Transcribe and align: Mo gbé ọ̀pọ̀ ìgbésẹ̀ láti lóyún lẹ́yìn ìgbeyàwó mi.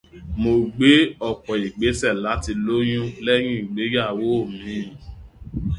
Mo 0.41 0.51
gbé 0.75 0.91
ọ̀pọ̀ 1.29 1.55
ìgbésẹ̀ 1.67 2.19
láti 2.23 2.51
lóyún 2.65 3.07
lẹ́yìn 3.25 3.57
ìgbeyàwó 3.61 4.31
mi. 4.59 4.75